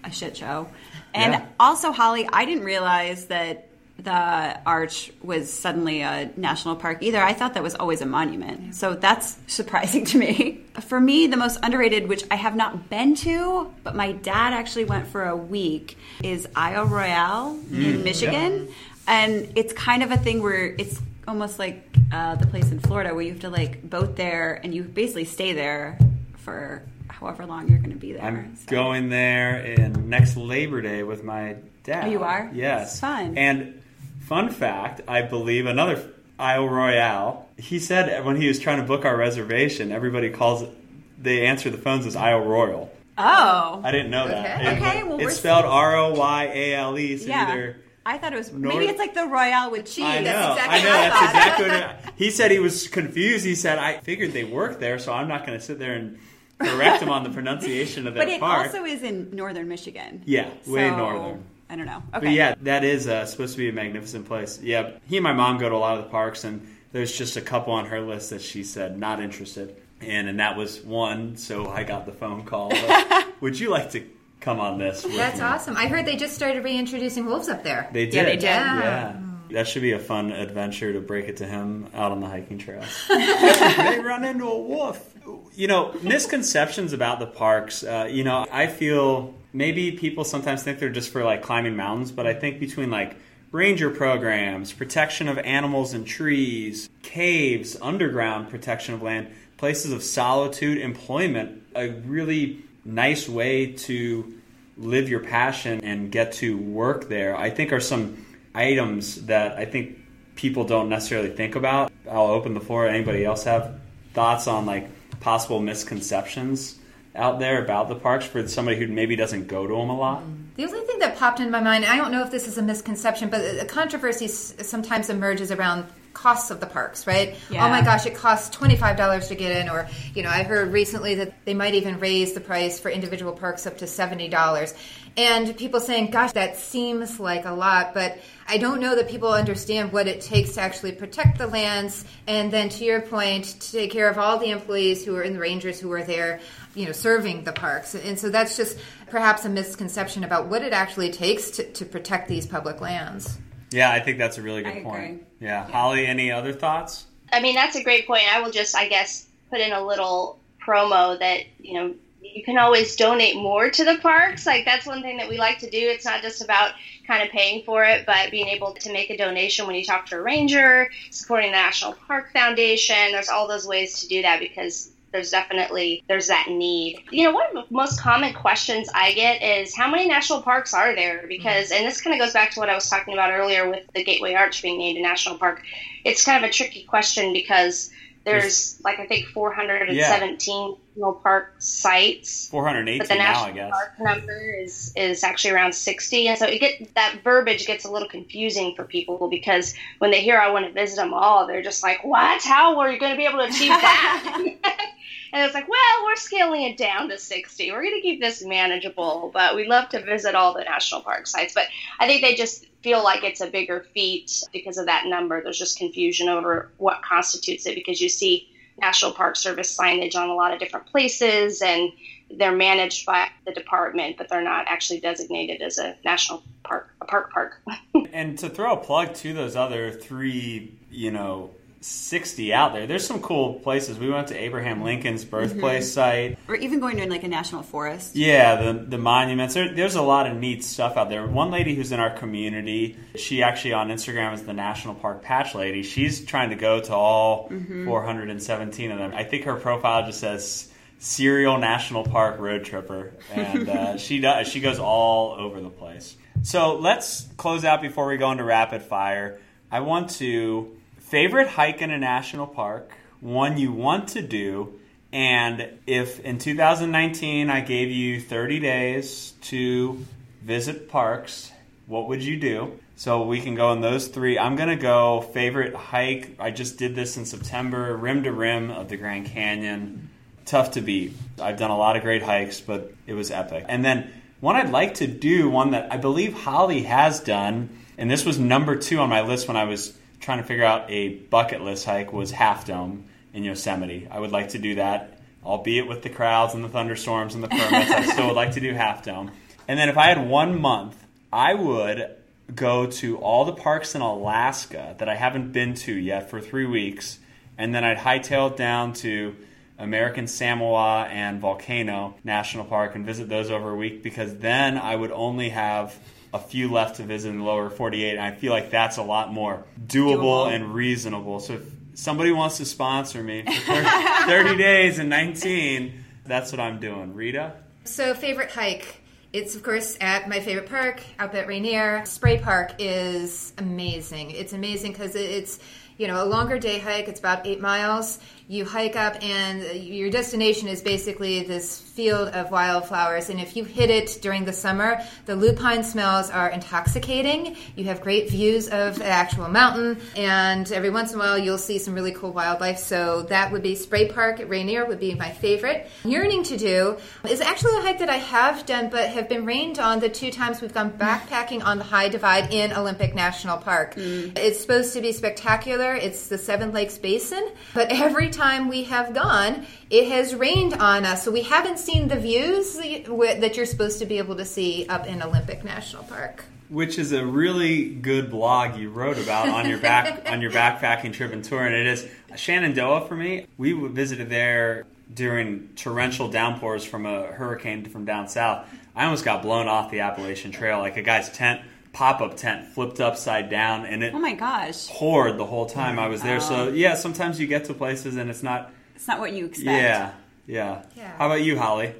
[0.05, 0.67] a shit show.
[1.13, 1.45] And yeah.
[1.59, 7.21] also, Holly, I didn't realize that the arch was suddenly a national park either.
[7.21, 8.75] I thought that was always a monument.
[8.75, 10.61] So that's surprising to me.
[10.81, 14.85] For me, the most underrated, which I have not been to, but my dad actually
[14.85, 18.67] went for a week, is Isle Royale mm, in Michigan.
[18.67, 18.73] Yeah.
[19.07, 23.13] And it's kind of a thing where it's almost like uh, the place in Florida
[23.13, 25.97] where you have to like boat there and you basically stay there
[26.37, 26.83] for
[27.25, 28.21] however long you're going to be there.
[28.21, 28.65] I'm so.
[28.69, 32.05] going there in next Labor Day with my dad.
[32.05, 32.51] Oh, you are?
[32.53, 32.91] Yes.
[32.91, 33.37] It's fun.
[33.37, 33.81] And
[34.21, 37.49] fun fact, I believe another Isle Royale.
[37.57, 40.69] He said when he was trying to book our reservation, everybody calls it.
[41.17, 42.91] They answer the phones as Isle Royal.
[43.17, 43.81] Oh.
[43.83, 44.61] I didn't know that.
[44.61, 44.69] Okay.
[44.69, 47.17] It, okay well, it's spelled R O Y A L E.
[47.17, 47.47] So yeah.
[47.47, 50.03] either I thought it was North, maybe it's like the Royale with cheese.
[50.03, 50.55] I know.
[50.55, 50.91] That's exactly I know.
[50.91, 52.51] That's exactly what it, he said.
[52.51, 53.45] He was confused.
[53.45, 56.19] He said, "I figured they work there, so I'm not going to sit there and
[56.59, 58.67] correct him on the pronunciation of that But it part.
[58.67, 60.21] also is in northern Michigan.
[60.25, 61.43] Yeah, way so, northern.
[61.69, 62.03] I don't know.
[62.13, 62.27] Okay.
[62.27, 64.59] But yeah, that is uh, supposed to be a magnificent place.
[64.61, 67.37] Yeah, he and my mom go to a lot of the parks, and there's just
[67.37, 71.35] a couple on her list that she said not interested in, and that was one.
[71.37, 72.71] So I got the phone call.
[73.41, 74.03] Would you like to
[74.41, 75.01] come on this?
[75.01, 75.43] That's me?
[75.43, 75.75] awesome.
[75.75, 77.89] I heard they just started reintroducing wolves up there.
[77.91, 78.13] They did.
[78.13, 78.43] Yeah, they did.
[78.43, 78.79] Yeah.
[78.79, 79.21] yeah.
[79.51, 82.57] That should be a fun adventure to break it to him out on the hiking
[82.57, 82.83] trail.
[83.09, 85.13] they run into a wolf.
[85.55, 87.83] You know, misconceptions about the parks.
[87.83, 92.11] Uh, you know, I feel maybe people sometimes think they're just for like climbing mountains,
[92.11, 93.15] but I think between like
[93.51, 100.77] ranger programs, protection of animals and trees, caves, underground protection of land, places of solitude,
[100.77, 104.33] employment, a really nice way to
[104.77, 109.63] live your passion and get to work there, I think are some items that I
[109.65, 109.99] think
[110.35, 111.91] people don't necessarily think about.
[112.09, 112.87] I'll open the floor.
[112.87, 113.79] Anybody else have
[114.13, 114.89] thoughts on like
[115.25, 116.75] possible misconceptions
[117.15, 120.21] out there about the parks for somebody who maybe doesn't go to them a lot?
[120.55, 122.61] The only thing that popped in my mind, I don't know if this is a
[122.61, 127.35] misconception, but a controversy sometimes emerges around costs of the parks, right?
[127.49, 127.65] Yeah.
[127.65, 131.15] Oh my gosh, it costs $25 to get in or, you know, I heard recently
[131.15, 134.77] that they might even raise the price for individual parks up to $70.
[135.17, 139.31] And people saying, gosh, that seems like a lot, but I don't know that people
[139.31, 143.71] understand what it takes to actually protect the lands and then to your point, to
[143.71, 146.41] take care of all the employees who are in the rangers who are there,
[146.75, 147.95] you know, serving the parks.
[147.95, 148.77] And so that's just
[149.09, 153.37] perhaps a misconception about what it actually takes to, to protect these public lands.
[153.71, 155.03] Yeah, I think that's a really good I point.
[155.03, 155.19] agree.
[155.39, 155.65] Yeah.
[155.69, 157.05] Holly, any other thoughts?
[157.31, 158.23] I mean, that's a great point.
[158.31, 161.95] I will just, I guess, put in a little promo that, you know,
[162.33, 164.45] you can always donate more to the parks.
[164.45, 165.77] Like, that's one thing that we like to do.
[165.77, 166.71] It's not just about
[167.07, 170.05] kind of paying for it, but being able to make a donation when you talk
[170.07, 173.11] to a ranger, supporting the National Park Foundation.
[173.11, 176.99] There's all those ways to do that because there's definitely there's that need.
[177.09, 180.73] You know, one of the most common questions I get is how many national parks
[180.73, 181.25] are there?
[181.27, 183.85] Because and this kind of goes back to what I was talking about earlier with
[183.93, 185.63] the Gateway Arch being named a national park.
[186.03, 187.91] It's kind of a tricky question because
[188.25, 192.47] there's like I think 417 national park sites.
[192.47, 193.71] But 418 the now, I guess.
[193.71, 197.91] park number is is actually around 60, and so it get that verbiage gets a
[197.91, 201.61] little confusing for people because when they hear I want to visit them all, they're
[201.61, 202.41] just like, "What?
[202.43, 204.33] How are you going to be able to achieve that?"
[205.33, 207.71] and it's like, "Well, we're scaling it down to 60.
[207.71, 211.27] We're going to keep this manageable, but we love to visit all the national park
[211.27, 211.65] sites." But
[211.99, 215.41] I think they just feel like it's a bigger feat because of that number.
[215.41, 220.29] There's just confusion over what constitutes it because you see National Park Service signage on
[220.29, 221.91] a lot of different places and
[222.31, 227.05] they're managed by the department, but they're not actually designated as a national park, a
[227.05, 227.61] park park.
[228.11, 231.51] And to throw a plug to those other three, you know,
[231.85, 233.99] 60 out there, there's some cool places.
[233.99, 236.39] We went to Abraham Lincoln's birthplace site.
[236.47, 238.15] Or even going to like a national forest.
[238.15, 239.53] Yeah, the the monuments.
[239.53, 241.27] There, there's a lot of neat stuff out there.
[241.27, 245.53] One lady who's in our community, she actually on Instagram is the National Park Patch
[245.53, 245.83] Lady.
[245.83, 249.13] She's trying to go to all 417 of them.
[249.13, 254.47] I think her profile just says serial national park road tripper, and uh, she does.
[254.47, 256.15] She goes all over the place.
[256.41, 259.39] So let's close out before we go into rapid fire.
[259.71, 260.77] I want to
[261.15, 264.77] favorite hike in a national park, one you want to do,
[265.13, 270.05] and if in 2019 I gave you 30 days to
[270.41, 271.53] visit parks,
[271.87, 272.77] what would you do?
[272.97, 274.37] So we can go in those three.
[274.37, 276.35] I'm going to go favorite hike.
[276.37, 280.09] I just did this in September, rim to rim of the Grand Canyon.
[280.43, 281.13] Tough to beat.
[281.39, 283.63] I've done a lot of great hikes, but it was epic.
[283.69, 288.11] And then one I'd like to do, one that I believe Holly has done, and
[288.11, 291.09] this was number two on my list when I was trying to figure out a
[291.09, 294.07] bucket list hike, was Half Dome in Yosemite.
[294.09, 297.47] I would like to do that, albeit with the crowds and the thunderstorms and the
[297.47, 297.91] permits.
[297.91, 299.31] I still would like to do Half Dome.
[299.67, 302.15] And then if I had one month, I would
[302.53, 306.65] go to all the parks in Alaska that I haven't been to yet for three
[306.65, 307.19] weeks,
[307.57, 309.35] and then I'd hightail it down to
[309.77, 314.95] American Samoa and Volcano National Park and visit those over a week because then I
[314.95, 315.97] would only have
[316.35, 319.03] a few left to visit in the lower 48, and I feel like that's a
[319.03, 320.17] lot more doable,
[320.47, 320.53] Doable.
[320.53, 321.39] and reasonable.
[321.39, 321.61] So if
[321.93, 323.87] somebody wants to sponsor me for 30,
[324.27, 325.93] 30 days and 19,
[326.25, 327.13] that's what I'm doing.
[327.15, 327.53] Rita?
[327.85, 329.01] So, favorite hike.
[329.31, 332.05] It's, of course, at my favorite park, out at Rainier.
[332.05, 334.31] Spray Park is amazing.
[334.31, 335.59] It's amazing because it's,
[335.97, 337.07] you know, a longer day hike.
[337.07, 338.19] It's about eight miles.
[338.47, 343.31] You hike up, and your destination is basically this field of wildflowers.
[343.31, 347.57] And if you hit it during the summer, the lupine smells are intoxicating.
[347.75, 351.57] You have great views of the actual mountain, and every once in a while, you'll
[351.57, 352.77] see some really cool wildlife.
[352.77, 355.87] So, that would be Spray Park at Rainier, would be my favorite.
[356.03, 359.79] Yearning to do is actually a hike that I have done, but have been rained
[359.79, 363.95] on the two times we've gone backpacking on the High Divide in Olympic National Park.
[363.95, 364.37] Mm.
[364.37, 365.95] It's supposed to be spectacular.
[365.95, 371.05] It's the Seven Lakes Basin, but every time we have gone, it has rained on
[371.05, 371.23] us.
[371.23, 375.07] So we haven't seen the views that you're supposed to be able to see up
[375.07, 376.45] in Olympic National Park.
[376.69, 381.13] which is a really good blog you wrote about on your back on your backpacking
[381.13, 383.45] trip and tour, and it is Shenandoah for me.
[383.57, 388.67] We visited there during torrential downpours from a hurricane from down south.
[388.95, 391.61] I almost got blown off the Appalachian Trail, like a guy's tent,
[391.95, 394.87] pop up tent, flipped upside down, and it Oh my gosh.
[394.89, 396.39] poured the whole time I was there.
[396.41, 398.71] So yeah, sometimes you get to places and it's not.
[398.95, 399.65] It's not what you expect.
[399.65, 400.11] Yeah,
[400.45, 400.83] yeah.
[400.95, 401.11] Yeah.
[401.17, 401.93] How about you, Holly?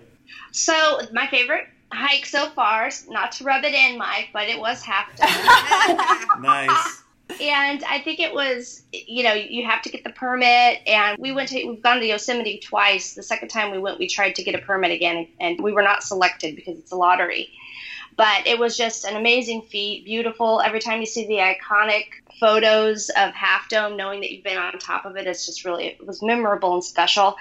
[0.51, 4.81] So my favorite hike so far, not to rub it in, Mike, but it was
[4.83, 5.97] Half Dome.
[6.41, 7.03] Nice.
[7.41, 10.79] and I think it was, you know, you have to get the permit.
[10.87, 13.13] And we went to, we've gone to Yosemite twice.
[13.13, 15.81] The second time we went, we tried to get a permit again, and we were
[15.83, 17.49] not selected because it's a lottery.
[18.17, 20.61] But it was just an amazing feat, beautiful.
[20.61, 22.05] Every time you see the iconic
[22.39, 25.87] photos of Half Dome, knowing that you've been on top of it, it's just really,
[25.87, 27.35] it was memorable and special.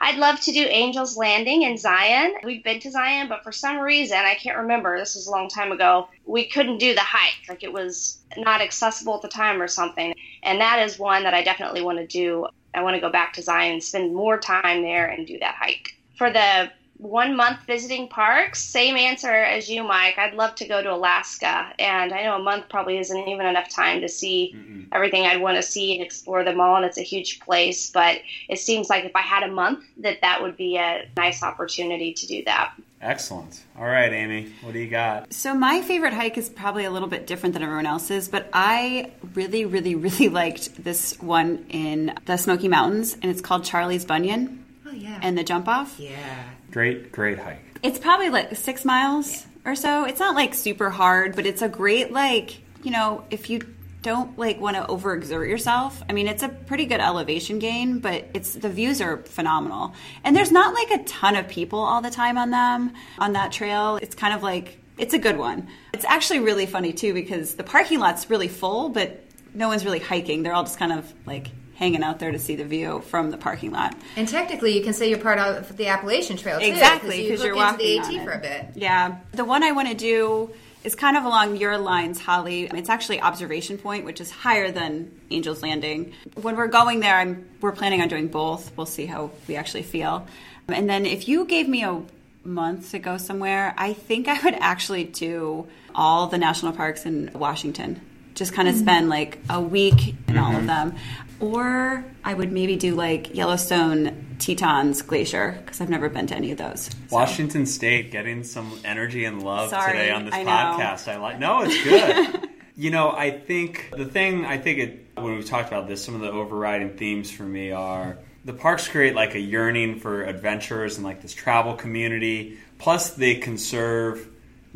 [0.00, 2.34] I'd love to do Angel's Landing in Zion.
[2.44, 5.48] We've been to Zion, but for some reason, I can't remember, this was a long
[5.48, 7.48] time ago, we couldn't do the hike.
[7.48, 10.14] Like it was not accessible at the time or something.
[10.42, 12.46] And that is one that I definitely want to do.
[12.74, 15.54] I want to go back to Zion, and spend more time there, and do that
[15.54, 15.96] hike.
[16.16, 20.18] For the one month visiting parks, same answer as you, Mike.
[20.18, 23.68] I'd love to go to Alaska, and I know a month probably isn't even enough
[23.68, 24.86] time to see Mm-mm.
[24.92, 26.76] everything I'd want to see and explore them all.
[26.76, 30.20] And it's a huge place, but it seems like if I had a month, that
[30.22, 32.74] that would be a nice opportunity to do that.
[33.00, 33.62] Excellent.
[33.78, 35.32] All right, Amy, what do you got?
[35.32, 39.12] So my favorite hike is probably a little bit different than everyone else's, but I
[39.34, 44.58] really, really, really liked this one in the Smoky Mountains, and it's called Charlie's Bunyon.
[44.84, 45.20] Oh yeah.
[45.22, 46.00] And the jump off.
[46.00, 46.44] Yeah.
[46.70, 47.80] Great, great hike.
[47.82, 49.72] It's probably like six miles yeah.
[49.72, 50.04] or so.
[50.04, 53.60] It's not like super hard, but it's a great like you know if you
[54.02, 56.02] don't like want to overexert yourself.
[56.08, 59.94] I mean, it's a pretty good elevation gain, but it's the views are phenomenal.
[60.24, 63.52] And there's not like a ton of people all the time on them on that
[63.52, 63.96] trail.
[63.96, 65.68] It's kind of like it's a good one.
[65.92, 70.00] It's actually really funny too because the parking lot's really full, but no one's really
[70.00, 70.42] hiking.
[70.42, 73.38] They're all just kind of like hanging out there to see the view from the
[73.38, 73.94] parking lot.
[74.16, 77.52] And technically, you can say you're part of the Appalachian Trail too, exactly because you
[77.52, 78.66] are walking the AT for a bit.
[78.74, 80.50] Yeah, the one I want to do
[80.82, 82.64] is kind of along your lines, Holly.
[82.64, 86.14] It's actually Observation Point, which is higher than Angel's Landing.
[86.34, 88.76] When we're going there, I'm, we're planning on doing both.
[88.76, 90.26] We'll see how we actually feel.
[90.66, 92.02] And then if you gave me a
[92.44, 97.30] month to go somewhere, I think I would actually do all the national parks in
[97.34, 98.00] Washington.
[98.38, 98.84] Just kind of mm-hmm.
[98.84, 100.38] spend like a week in mm-hmm.
[100.38, 100.66] all of mm-hmm.
[100.66, 100.94] them.
[101.40, 106.52] Or I would maybe do like Yellowstone Tetons Glacier because I've never been to any
[106.52, 106.82] of those.
[106.86, 106.92] So.
[107.10, 111.08] Washington State getting some energy and love Sorry, today on this I podcast.
[111.08, 111.38] I like.
[111.38, 112.48] No, it's good.
[112.76, 116.14] you know, I think the thing I think it when we talked about this, some
[116.14, 120.96] of the overriding themes for me are the parks create like a yearning for adventurers
[120.96, 122.58] and like this travel community.
[122.78, 124.28] Plus, they conserve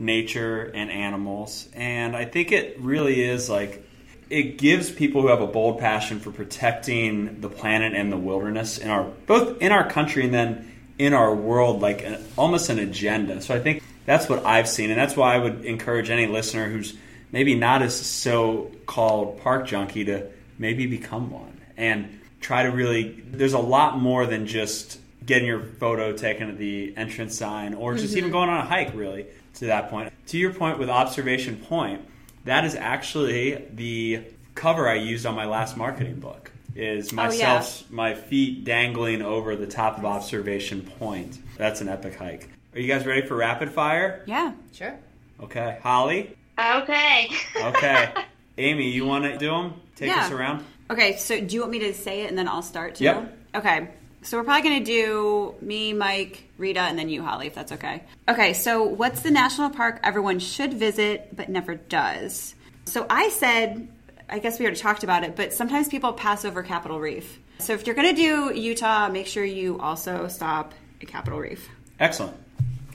[0.03, 3.87] nature and animals, and I think it really is like
[4.29, 8.79] it gives people who have a bold passion for protecting the planet and the wilderness
[8.79, 12.79] in our both in our country and then in our world like an, almost an
[12.79, 13.41] agenda.
[13.41, 16.69] So I think that's what I've seen, and that's why I would encourage any listener
[16.69, 16.95] who's
[17.31, 23.23] maybe not as so-called park junkie to maybe become one and try to really.
[23.31, 27.95] There's a lot more than just getting your photo taken at the entrance sign or
[27.95, 28.19] just mm-hmm.
[28.19, 28.95] even going on a hike.
[28.95, 30.13] Really, to that point.
[30.29, 32.09] To your point with observation point
[32.45, 34.23] that is actually the
[34.55, 36.51] cover I used on my last marketing book.
[36.75, 37.95] Is myself, oh, yeah.
[37.95, 41.39] my feet dangling over the top of Observation Point.
[41.59, 42.49] That's an epic hike.
[42.75, 44.23] Are you guys ready for rapid fire?
[44.25, 44.99] Yeah, sure.
[45.43, 46.35] Okay, Holly.
[46.59, 47.29] Okay.
[47.63, 48.15] okay,
[48.57, 49.75] Amy, you want to do them?
[49.97, 50.25] Take yeah.
[50.25, 50.65] us around.
[50.91, 53.05] Okay, so do you want me to say it and then I'll start too?
[53.05, 53.39] Yep.
[53.57, 53.89] Okay.
[54.23, 57.73] So we're probably going to do me, Mike, Rita, and then you, Holly, if that's
[57.73, 58.05] okay.
[58.29, 62.55] Okay, so what's the national park everyone should visit but never does?
[62.85, 63.89] So I said,
[64.29, 67.39] I guess we already talked about it, but sometimes people pass over Capitol Reef.
[67.59, 71.69] So if you're going to do Utah, make sure you also stop at Capitol Reef.
[71.99, 72.37] Excellent.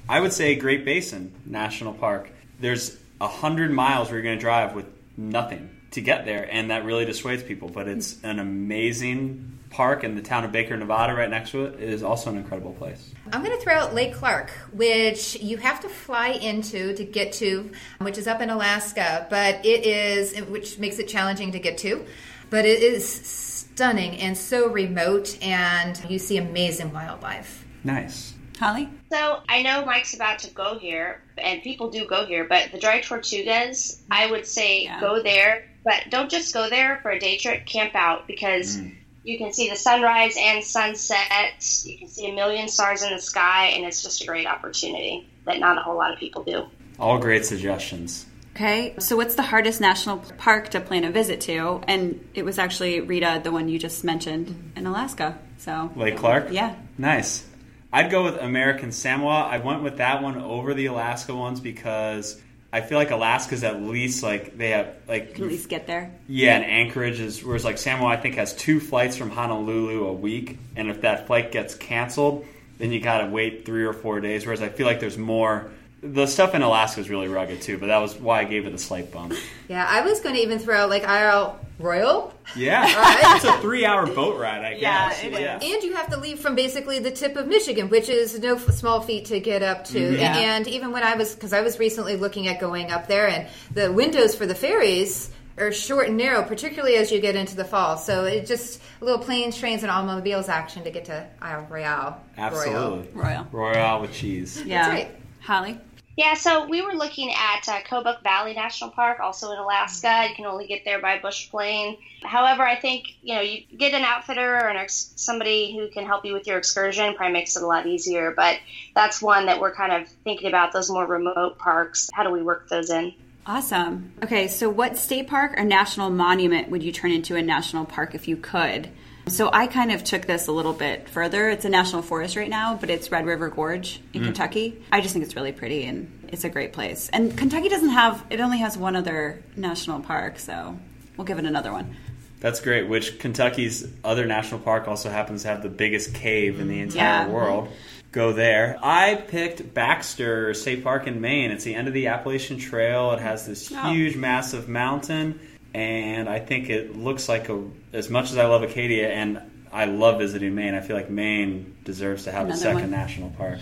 [0.10, 2.30] I would say Great Basin National Park.
[2.60, 4.86] There's a hundred miles where you're going to drive with
[5.18, 7.70] nothing to get there, and that really dissuades people.
[7.70, 11.80] But it's an amazing Park in the town of Baker, Nevada, right next to it,
[11.82, 13.14] is also an incredible place.
[13.32, 17.34] I'm going to throw out Lake Clark, which you have to fly into to get
[17.34, 21.78] to, which is up in Alaska, but it is, which makes it challenging to get
[21.80, 22.06] to,
[22.50, 27.66] but it is stunning and so remote, and you see amazing wildlife.
[27.84, 28.34] Nice.
[28.58, 28.90] Holly?
[29.12, 32.80] So I know Mike's about to go here, and people do go here, but the
[32.80, 35.00] Dry Tortugas, I would say yeah.
[35.00, 38.78] go there, but don't just go there for a day trip, camp out because.
[38.78, 38.96] Mm
[39.28, 41.84] you can see the sunrise and sunset.
[41.86, 45.30] You can see a million stars in the sky, and it's just a great opportunity
[45.46, 46.66] that not a whole lot of people do.
[46.98, 48.26] All great suggestions.
[48.56, 51.82] Okay, so what's the hardest national park to plan a visit to?
[51.90, 55.38] And it was actually Rita, the one you just mentioned in Alaska.
[55.58, 56.48] So Lake Clark.
[56.52, 57.46] Yeah, nice.
[57.92, 59.42] I'd go with American Samoa.
[59.42, 63.82] I went with that one over the Alaska ones because I feel like Alaska's at
[63.82, 66.14] least like they have like at least get there.
[66.28, 70.14] Yeah, and Anchorage is whereas like Samoa I think has two flights from Honolulu a
[70.14, 72.46] week, and if that flight gets canceled,
[72.78, 74.46] then you gotta wait three or four days.
[74.46, 75.72] Whereas I feel like there's more
[76.02, 78.74] The stuff in Alaska is really rugged too, but that was why I gave it
[78.74, 79.34] a slight bump.
[79.68, 82.34] Yeah, I was going to even throw out like Isle Royale.
[82.56, 83.36] Yeah, right.
[83.36, 85.24] it's a three-hour boat ride, I Yeah, guess.
[85.24, 85.74] it is.
[85.74, 89.02] And you have to leave from basically the tip of Michigan, which is no small
[89.02, 90.00] feat to get up to.
[90.00, 90.20] Mm-hmm.
[90.20, 90.38] Yeah.
[90.38, 93.48] And even when I was, because I was recently looking at going up there, and
[93.72, 97.66] the windows for the ferries are short and narrow, particularly as you get into the
[97.66, 97.98] fall.
[97.98, 102.22] So it just a little planes, trains, and automobiles action to get to Isle Royale.
[102.38, 103.08] Absolutely.
[103.14, 103.48] Royal.
[103.52, 104.62] Royale with cheese.
[104.64, 104.88] Yeah.
[104.90, 105.12] right.
[105.42, 105.80] Holly?
[106.18, 110.26] Yeah, so we were looking at uh, Kobuk Valley National Park, also in Alaska.
[110.28, 111.96] You can only get there by bush plane.
[112.24, 116.08] However, I think you know you get an outfitter or an ex- somebody who can
[116.08, 117.14] help you with your excursion.
[117.14, 118.34] Probably makes it a lot easier.
[118.36, 118.60] But
[118.96, 120.74] that's one that we're kind of thinking about.
[120.74, 122.10] Those more remote parks.
[122.12, 123.14] How do we work those in?
[123.46, 124.12] Awesome.
[124.24, 128.16] Okay, so what state park or national monument would you turn into a national park
[128.16, 128.90] if you could?
[129.28, 131.50] So I kind of took this a little bit further.
[131.50, 134.26] It's a national forest right now, but it's Red River Gorge in mm.
[134.26, 134.82] Kentucky.
[134.92, 137.10] I just think it's really pretty and it's a great place.
[137.12, 140.78] And Kentucky doesn't have it only has one other national park, so
[141.18, 141.96] we'll give it another one.
[142.40, 142.88] That's great.
[142.88, 146.84] Which Kentucky's other national park also happens to have the biggest cave in the mm-hmm.
[146.84, 147.30] entire Yeah.
[147.30, 147.70] world.
[148.12, 148.80] Go there.
[148.82, 151.52] I picked Baxter State Park in Maine.
[151.52, 153.12] It's the end of the Appalachian Trail.
[153.12, 153.92] It has this Oh.
[153.92, 155.40] huge, massive mountain,
[155.78, 157.64] and I think it looks like a.
[157.94, 159.40] As much as I love Acadia and
[159.72, 162.92] I love visiting Maine, I feel like Maine deserves to have a second one.
[162.92, 163.60] national park.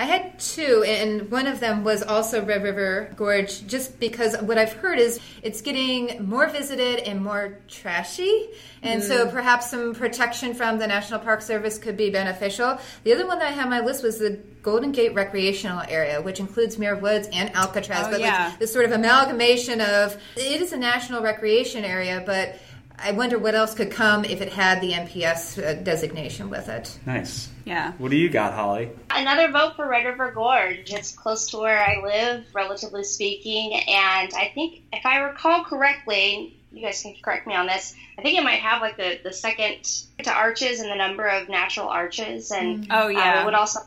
[0.00, 4.56] I had two, and one of them was also Red River Gorge, just because what
[4.56, 8.48] I've heard is it's getting more visited and more trashy,
[8.82, 12.78] and so perhaps some protection from the National Park Service could be beneficial.
[13.04, 16.22] The other one that I had on my list was the Golden Gate Recreational Area,
[16.22, 18.48] which includes Muir Woods and Alcatraz, Oh, but yeah.
[18.48, 22.58] like this sort of amalgamation of it is a national recreation area, but
[23.02, 26.98] I wonder what else could come if it had the NPS uh, designation with it.
[27.06, 27.48] Nice.
[27.70, 27.92] Yeah.
[27.98, 28.90] What do you got, Holly?
[29.10, 30.92] Another vote for Red River Gorge.
[30.92, 36.56] It's close to where I live, relatively speaking, and I think if I recall correctly,
[36.72, 37.94] you guys can correct me on this.
[38.18, 39.84] I think it might have like the, the second
[40.24, 43.42] to arches and the number of natural arches, and Oh, um, yeah.
[43.42, 43.78] it would also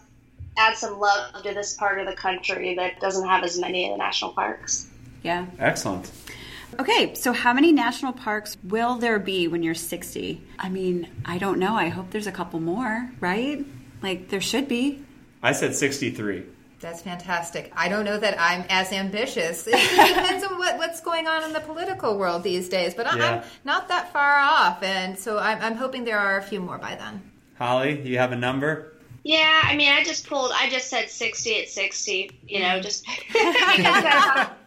[0.55, 3.91] add some love to this part of the country that doesn't have as many of
[3.91, 4.87] the national parks.
[5.23, 5.45] Yeah.
[5.59, 6.09] Excellent.
[6.79, 10.41] Okay, so how many national parks will there be when you're 60?
[10.59, 11.75] I mean, I don't know.
[11.75, 13.63] I hope there's a couple more, right?
[14.01, 15.03] Like there should be.
[15.41, 16.43] I said 63.
[16.79, 17.71] That's fantastic.
[17.75, 19.65] I don't know that I'm as ambitious.
[19.71, 23.17] It depends on what, what's going on in the political world these days, but I,
[23.17, 23.31] Yeah.
[23.35, 26.77] I'm not that far off, and so I'm, I'm hoping there are a few more
[26.77, 27.21] by then.
[27.57, 28.89] Holly, you have a number?
[29.23, 33.05] Yeah, I mean, I just pulled, I just said 60 at 60, you know, just
[33.05, 34.57] because I thought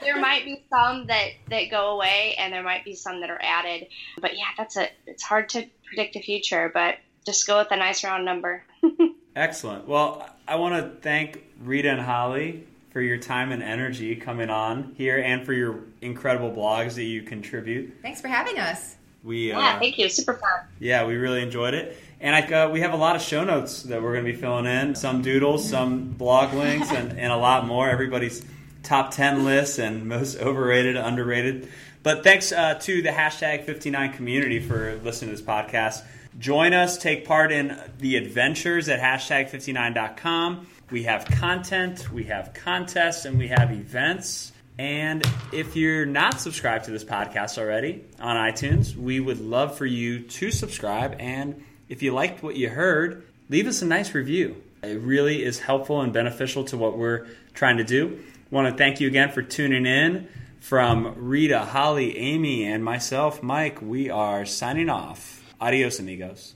[0.00, 3.40] there might be some that, that go away and there might be some that are
[3.42, 3.88] added.
[4.20, 6.96] But yeah, that's a, it's hard to predict the future, but
[7.26, 8.64] just go with a nice round number.
[9.36, 9.88] Excellent.
[9.88, 14.94] Well, I want to thank Rita and Holly for your time and energy coming on
[14.96, 17.96] here and for your incredible blogs that you contribute.
[18.02, 18.94] Thanks for having us.
[19.24, 20.08] We uh, Yeah, thank you.
[20.08, 20.60] Super fun.
[20.78, 21.98] yeah, we really enjoyed it.
[22.20, 24.38] And I, uh, we have a lot of show notes that we're going to be
[24.38, 24.94] filling in.
[24.94, 27.88] Some doodles, some blog links, and, and a lot more.
[27.88, 28.44] Everybody's
[28.84, 31.68] top 10 lists and most overrated, underrated.
[32.02, 36.04] But thanks uh, to the hashtag 59 community for listening to this podcast.
[36.38, 40.66] Join us, take part in the adventures at hashtag 59.com.
[40.90, 44.52] We have content, we have contests, and we have events.
[44.76, 49.86] And if you're not subscribed to this podcast already on iTunes, we would love for
[49.86, 51.16] you to subscribe.
[51.20, 54.62] And if you liked what you heard, leave us a nice review.
[54.82, 58.22] It really is helpful and beneficial to what we're trying to do.
[58.50, 60.28] Want to thank you again for tuning in.
[60.60, 65.42] From Rita, Holly, Amy, and myself, Mike, we are signing off.
[65.60, 66.52] Adios, amigos.